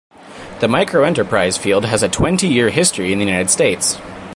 The 0.61 0.67
microenterprise 0.67 1.59
field 1.59 1.85
has 1.85 2.01
a 2.01 2.09
twenty-year 2.09 2.71
history 2.71 3.13
in 3.13 3.19
the 3.19 3.25
United 3.25 3.51
States. 3.51 3.99